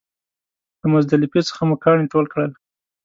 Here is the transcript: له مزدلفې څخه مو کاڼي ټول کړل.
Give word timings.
له 0.79 0.85
مزدلفې 0.93 1.41
څخه 1.49 1.61
مو 1.67 1.75
کاڼي 1.83 2.05
ټول 2.13 2.25
کړل. 2.33 2.51